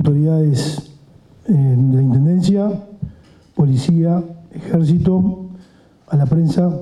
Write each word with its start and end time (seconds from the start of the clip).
autoridades 0.00 0.96
eh, 1.46 1.52
de 1.52 1.96
la 1.96 2.02
Intendencia, 2.02 2.70
policía, 3.54 4.24
ejército, 4.50 5.50
a 6.08 6.16
la 6.16 6.24
prensa 6.24 6.80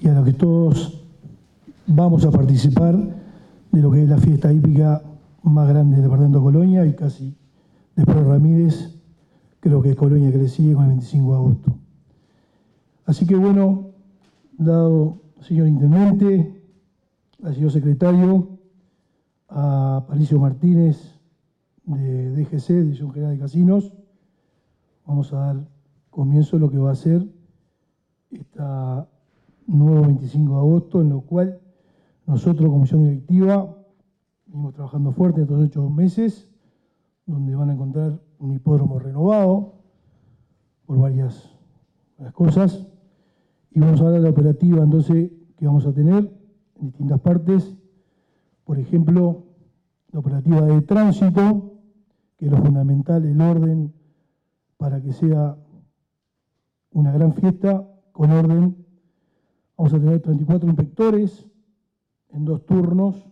y 0.00 0.08
a 0.08 0.12
los 0.12 0.24
que 0.26 0.34
todos 0.34 1.02
vamos 1.86 2.26
a 2.26 2.30
participar 2.30 2.94
de 3.70 3.80
lo 3.80 3.90
que 3.90 4.02
es 4.02 4.08
la 4.08 4.18
fiesta 4.18 4.52
hípica 4.52 5.00
más 5.42 5.66
grande 5.66 5.96
del 5.96 6.04
departamento 6.04 6.40
de 6.40 6.44
Colonia 6.44 6.84
y 6.84 6.92
casi 6.92 7.34
después 7.96 8.18
de 8.18 8.24
Ramírez, 8.24 8.98
creo 9.58 9.80
que 9.80 9.90
es 9.92 9.96
Colonia 9.96 10.30
que 10.30 10.38
le 10.38 10.48
sigue 10.48 10.74
con 10.74 10.84
el 10.84 10.90
25 10.90 11.30
de 11.30 11.36
agosto. 11.36 11.74
Así 13.06 13.26
que 13.26 13.34
bueno, 13.34 13.92
dado 14.58 15.22
señor 15.40 15.68
Intendente, 15.68 16.62
al 17.42 17.54
señor 17.54 17.72
Secretario, 17.72 18.58
a 19.48 20.04
Palicio 20.06 20.38
Martínez 20.38 21.11
de 21.84 22.30
DGC, 22.30 22.68
Dirección 22.82 23.12
General 23.12 23.34
de 23.34 23.40
Casinos, 23.40 23.92
vamos 25.06 25.32
a 25.32 25.36
dar 25.36 25.68
comienzo 26.10 26.56
a 26.56 26.60
lo 26.60 26.70
que 26.70 26.78
va 26.78 26.92
a 26.92 26.94
ser 26.94 27.26
esta 28.30 29.08
nuevo 29.66 30.02
25 30.02 30.52
de 30.52 30.58
agosto, 30.58 31.00
en 31.00 31.10
lo 31.10 31.22
cual 31.22 31.60
nosotros, 32.26 32.70
Comisión 32.70 33.04
Directiva, 33.04 33.76
venimos 34.46 34.74
trabajando 34.74 35.12
fuerte 35.12 35.42
estos 35.42 35.60
ocho 35.60 35.88
meses, 35.90 36.48
donde 37.26 37.54
van 37.54 37.70
a 37.70 37.74
encontrar 37.74 38.20
un 38.38 38.52
hipódromo 38.52 38.98
renovado 38.98 39.74
por 40.86 40.98
varias, 40.98 41.56
varias 42.18 42.34
cosas, 42.34 42.86
y 43.70 43.80
vamos 43.80 44.00
a 44.00 44.04
hablar 44.04 44.20
de 44.20 44.24
la 44.24 44.30
operativa 44.30 44.82
entonces 44.82 45.30
que 45.56 45.66
vamos 45.66 45.86
a 45.86 45.92
tener 45.92 46.30
en 46.80 46.86
distintas 46.86 47.20
partes, 47.20 47.76
por 48.64 48.78
ejemplo, 48.78 49.44
la 50.12 50.20
operativa 50.20 50.60
de 50.62 50.82
tránsito, 50.82 51.71
que 52.42 52.50
lo 52.50 52.56
fundamental, 52.56 53.24
el 53.24 53.40
orden 53.40 53.94
para 54.76 55.00
que 55.00 55.12
sea 55.12 55.56
una 56.90 57.12
gran 57.12 57.34
fiesta 57.34 57.88
con 58.10 58.32
orden. 58.32 58.84
Vamos 59.76 59.94
a 59.94 60.00
tener 60.00 60.18
34 60.18 60.68
inspectores 60.68 61.46
en 62.30 62.44
dos 62.44 62.66
turnos, 62.66 63.30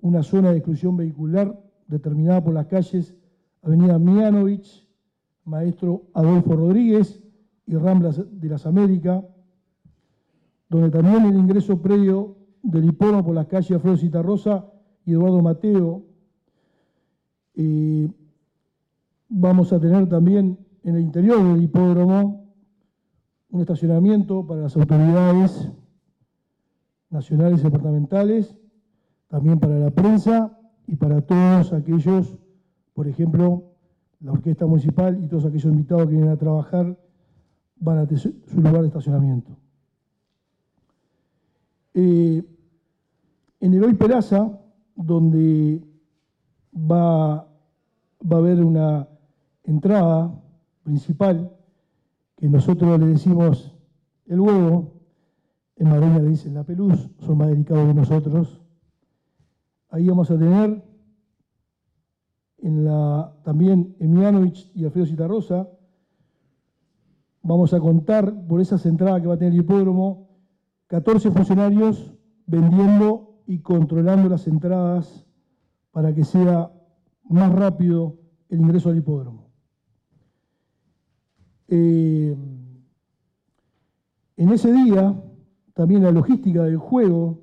una 0.00 0.22
zona 0.22 0.50
de 0.50 0.58
exclusión 0.58 0.94
vehicular 0.98 1.58
determinada 1.86 2.44
por 2.44 2.52
las 2.52 2.66
calles 2.66 3.16
Avenida 3.62 3.98
Mianovich, 3.98 4.86
Maestro 5.44 6.10
Adolfo 6.12 6.54
Rodríguez 6.54 7.22
y 7.64 7.76
Ramblas 7.76 8.22
de 8.30 8.48
las 8.50 8.66
Américas, 8.66 9.24
donde 10.68 10.90
también 10.90 11.24
el 11.24 11.38
ingreso 11.38 11.80
previo 11.80 12.36
del 12.62 12.90
hipódromo 12.90 13.24
por 13.24 13.34
las 13.34 13.46
calles 13.46 13.70
Alfredo 13.70 13.96
Citarrosa 13.96 14.70
y 15.06 15.12
Eduardo 15.12 15.40
Mateo. 15.40 16.07
Vamos 19.28 19.72
a 19.72 19.80
tener 19.80 20.08
también 20.08 20.58
en 20.84 20.94
el 20.94 21.02
interior 21.02 21.42
del 21.42 21.62
hipódromo 21.62 22.48
un 23.50 23.60
estacionamiento 23.60 24.46
para 24.46 24.62
las 24.62 24.76
autoridades 24.76 25.70
nacionales 27.10 27.60
y 27.60 27.64
departamentales, 27.64 28.56
también 29.28 29.58
para 29.58 29.78
la 29.78 29.90
prensa 29.90 30.58
y 30.86 30.96
para 30.96 31.20
todos 31.22 31.72
aquellos, 31.72 32.38
por 32.94 33.08
ejemplo, 33.08 33.64
la 34.20 34.32
orquesta 34.32 34.66
municipal 34.66 35.22
y 35.22 35.28
todos 35.28 35.44
aquellos 35.44 35.72
invitados 35.72 36.06
que 36.06 36.12
vienen 36.12 36.30
a 36.30 36.36
trabajar 36.36 36.98
van 37.76 37.98
a 37.98 38.06
tener 38.06 38.20
su 38.20 38.56
lugar 38.56 38.82
de 38.82 38.88
estacionamiento. 38.88 39.56
Eh, 41.94 42.44
en 43.60 43.74
el 43.74 43.84
Hoy 43.84 43.94
Peraza, 43.94 44.58
donde 44.94 45.82
va, 46.74 47.47
va 48.20 48.36
a 48.36 48.40
haber 48.40 48.64
una 48.64 49.08
entrada 49.64 50.34
principal, 50.82 51.52
que 52.36 52.48
nosotros 52.48 52.98
le 52.98 53.06
decimos 53.06 53.74
el 54.26 54.40
huevo, 54.40 54.92
en 55.76 55.88
Maroña 55.88 56.18
le 56.18 56.30
dicen 56.30 56.54
la 56.54 56.64
peluz, 56.64 57.10
son 57.20 57.38
más 57.38 57.48
delicados 57.48 57.86
que 57.88 57.94
nosotros. 57.94 58.60
Ahí 59.90 60.08
vamos 60.08 60.30
a 60.30 60.38
tener 60.38 60.84
en 62.58 62.84
la, 62.84 63.34
también 63.44 63.96
Emianovich 64.00 64.70
y 64.74 64.84
Alfredo 64.84 65.06
Citarrosa, 65.06 65.68
vamos 67.42 67.72
a 67.72 67.80
contar 67.80 68.46
por 68.46 68.60
esas 68.60 68.84
entradas 68.86 69.20
que 69.20 69.28
va 69.28 69.34
a 69.34 69.38
tener 69.38 69.54
el 69.54 69.60
hipódromo, 69.60 70.28
14 70.88 71.30
funcionarios 71.30 72.14
vendiendo 72.46 73.40
y 73.46 73.60
controlando 73.60 74.28
las 74.28 74.46
entradas 74.46 75.26
para 75.90 76.14
que 76.14 76.24
sea 76.24 76.70
más 77.28 77.52
rápido 77.52 78.16
el 78.48 78.60
ingreso 78.60 78.88
al 78.88 78.98
hipódromo. 78.98 79.50
Eh, 81.68 82.36
en 84.36 84.48
ese 84.50 84.72
día, 84.72 85.22
también 85.74 86.02
la 86.02 86.12
logística 86.12 86.62
del 86.62 86.78
juego, 86.78 87.42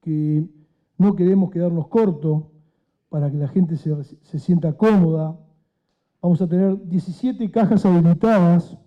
que 0.00 0.46
no 0.98 1.16
queremos 1.16 1.50
quedarnos 1.50 1.88
cortos 1.88 2.44
para 3.08 3.30
que 3.30 3.36
la 3.36 3.48
gente 3.48 3.76
se, 3.76 3.92
se 4.04 4.38
sienta 4.38 4.74
cómoda. 4.74 5.38
Vamos 6.20 6.40
a 6.42 6.48
tener 6.48 6.78
17 6.86 7.50
cajas 7.50 7.84
habilitadas, 7.84 8.78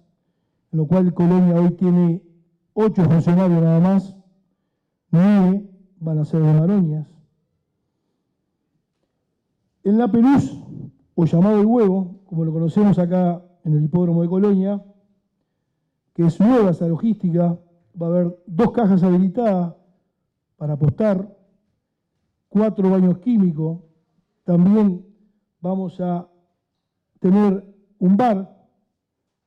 en 0.72 0.78
lo 0.78 0.88
cual 0.88 1.14
Colonia 1.14 1.56
hoy 1.56 1.72
tiene 1.72 2.24
8 2.74 3.04
funcionarios 3.04 3.62
nada 3.62 3.80
más, 3.80 4.16
9 5.12 5.70
van 6.00 6.20
a 6.20 6.26
ser 6.26 6.42
de 6.42 6.54
Maroñas. 6.54 7.19
En 9.90 9.98
la 9.98 10.08
Pelús, 10.08 10.56
o 11.16 11.26
llamado 11.26 11.60
el 11.60 11.66
huevo, 11.66 12.22
como 12.26 12.46
lo 12.46 12.54
conocemos 12.54 13.00
acá 13.00 13.44
en 13.64 13.74
el 13.74 13.86
hipódromo 13.86 14.22
de 14.22 14.30
Colonia, 14.30 14.86
que 16.14 16.28
es 16.28 16.40
nueva 16.40 16.70
esa 16.70 16.88
logística, 16.88 17.58
va 18.00 18.06
a 18.06 18.10
haber 18.12 18.40
dos 18.46 18.72
cajas 18.72 19.02
habilitadas 19.02 19.74
para 20.58 20.74
apostar, 20.74 21.36
cuatro 22.50 22.88
baños 22.92 23.18
químicos, 23.18 23.80
también 24.44 25.04
vamos 25.60 26.00
a 26.00 26.30
tener 27.20 27.66
un 27.98 28.16
bar 28.16 28.48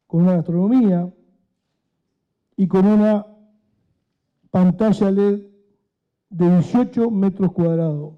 con 0.08 0.22
una 0.22 0.32
gastronomía 0.32 1.08
y 2.56 2.66
con 2.66 2.84
una 2.84 3.28
pantalla 4.50 5.08
LED 5.08 5.46
de 6.30 6.50
18 6.50 7.12
metros 7.12 7.52
cuadrados 7.52 8.14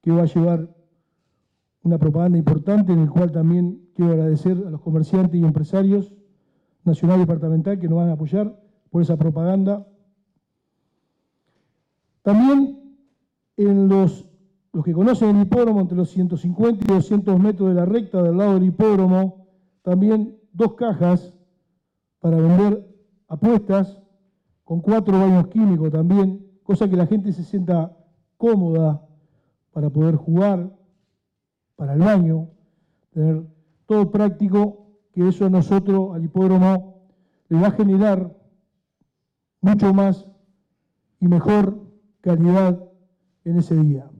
que 0.00 0.12
va 0.12 0.22
a 0.22 0.26
llevar 0.26 0.77
una 1.88 1.98
propaganda 1.98 2.38
importante 2.38 2.92
en 2.92 3.00
el 3.00 3.10
cual 3.10 3.32
también 3.32 3.88
quiero 3.94 4.12
agradecer 4.12 4.62
a 4.66 4.70
los 4.70 4.80
comerciantes 4.82 5.40
y 5.40 5.44
empresarios 5.44 6.12
nacional 6.84 7.16
y 7.16 7.20
departamental 7.20 7.78
que 7.78 7.88
nos 7.88 7.98
van 7.98 8.10
a 8.10 8.12
apoyar 8.12 8.60
por 8.90 9.02
esa 9.02 9.16
propaganda. 9.16 9.86
También 12.22 12.96
en 13.56 13.88
los, 13.88 14.26
los 14.72 14.84
que 14.84 14.92
conocen 14.92 15.36
el 15.36 15.42
hipódromo, 15.42 15.80
entre 15.80 15.96
los 15.96 16.10
150 16.10 16.84
y 16.84 16.94
200 16.94 17.40
metros 17.40 17.70
de 17.70 17.74
la 17.74 17.86
recta 17.86 18.22
del 18.22 18.36
lado 18.36 18.54
del 18.54 18.64
hipódromo, 18.64 19.46
también 19.82 20.38
dos 20.52 20.74
cajas 20.74 21.34
para 22.20 22.36
vender 22.36 22.86
apuestas 23.28 23.98
con 24.64 24.80
cuatro 24.80 25.18
baños 25.18 25.48
químicos 25.48 25.90
también, 25.90 26.46
cosa 26.62 26.88
que 26.88 26.96
la 26.96 27.06
gente 27.06 27.32
se 27.32 27.44
sienta 27.44 27.96
cómoda 28.36 29.02
para 29.72 29.88
poder 29.88 30.16
jugar, 30.16 30.77
para 31.78 31.94
el 31.94 32.00
baño, 32.00 32.48
tener 33.12 33.46
todo 33.86 34.10
práctico, 34.10 34.88
que 35.12 35.28
eso 35.28 35.46
a 35.46 35.48
nosotros, 35.48 36.12
al 36.12 36.24
hipódromo, 36.24 37.06
le 37.48 37.60
va 37.60 37.68
a 37.68 37.70
generar 37.70 38.36
mucho 39.60 39.94
más 39.94 40.26
y 41.20 41.28
mejor 41.28 41.80
calidad 42.20 42.82
en 43.44 43.58
ese 43.58 43.76
día. 43.76 44.10